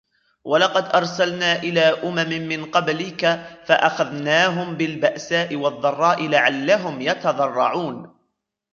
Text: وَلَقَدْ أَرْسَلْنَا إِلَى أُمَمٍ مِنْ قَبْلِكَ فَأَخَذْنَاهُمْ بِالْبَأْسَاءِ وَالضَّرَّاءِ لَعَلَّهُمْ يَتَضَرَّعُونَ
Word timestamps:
وَلَقَدْ 0.43 0.95
أَرْسَلْنَا 0.95 1.55
إِلَى 1.59 1.81
أُمَمٍ 1.81 2.29
مِنْ 2.47 2.65
قَبْلِكَ 2.71 3.19
فَأَخَذْنَاهُمْ 3.65 4.75
بِالْبَأْسَاءِ 4.75 5.55
وَالضَّرَّاءِ 5.55 6.23
لَعَلَّهُمْ 6.27 7.01
يَتَضَرَّعُونَ 7.01 8.17